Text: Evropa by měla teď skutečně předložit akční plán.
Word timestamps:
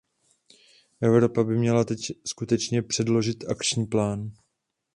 Evropa 1.01 1.43
by 1.43 1.55
měla 1.57 1.83
teď 1.85 1.99
skutečně 2.25 2.81
předložit 2.81 3.43
akční 3.49 3.85
plán. 3.85 4.31